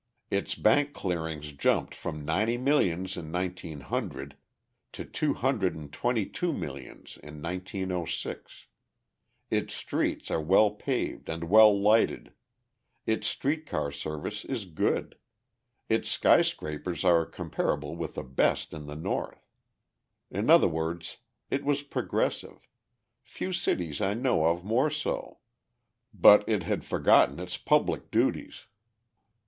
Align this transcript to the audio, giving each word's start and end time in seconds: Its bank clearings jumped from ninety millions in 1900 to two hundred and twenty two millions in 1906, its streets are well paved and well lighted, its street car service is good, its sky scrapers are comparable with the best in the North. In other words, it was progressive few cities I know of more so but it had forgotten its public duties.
Its 0.31 0.55
bank 0.55 0.93
clearings 0.93 1.51
jumped 1.51 1.93
from 1.93 2.25
ninety 2.25 2.57
millions 2.57 3.15
in 3.17 3.31
1900 3.31 4.35
to 4.93 5.05
two 5.05 5.35
hundred 5.35 5.75
and 5.75 5.93
twenty 5.93 6.25
two 6.25 6.51
millions 6.51 7.19
in 7.21 7.39
1906, 7.39 8.65
its 9.51 9.75
streets 9.75 10.31
are 10.31 10.41
well 10.41 10.71
paved 10.71 11.29
and 11.29 11.43
well 11.43 11.79
lighted, 11.79 12.33
its 13.05 13.27
street 13.27 13.67
car 13.67 13.91
service 13.91 14.43
is 14.43 14.65
good, 14.65 15.19
its 15.87 16.09
sky 16.09 16.41
scrapers 16.41 17.05
are 17.05 17.23
comparable 17.23 17.95
with 17.95 18.15
the 18.15 18.23
best 18.23 18.73
in 18.73 18.87
the 18.87 18.95
North. 18.95 19.51
In 20.31 20.49
other 20.49 20.67
words, 20.67 21.17
it 21.51 21.63
was 21.63 21.83
progressive 21.83 22.67
few 23.21 23.53
cities 23.53 24.01
I 24.01 24.15
know 24.15 24.45
of 24.45 24.63
more 24.65 24.89
so 24.89 25.37
but 26.11 26.43
it 26.49 26.63
had 26.63 26.83
forgotten 26.83 27.39
its 27.39 27.55
public 27.55 28.09
duties. 28.09 28.65